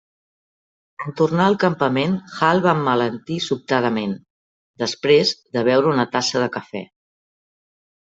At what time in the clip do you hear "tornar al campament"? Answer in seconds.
1.19-2.15